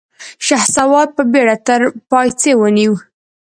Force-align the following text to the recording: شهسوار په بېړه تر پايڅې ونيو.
شهسوار 0.45 1.07
په 1.15 1.23
بېړه 1.31 1.55
تر 1.67 1.81
پايڅې 2.09 2.51
ونيو. 2.59 2.93